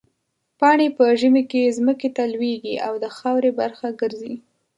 [0.59, 4.35] پاڼې په ژمي کې ځمکې ته لوېږي او د خاورې برخه ګرځي.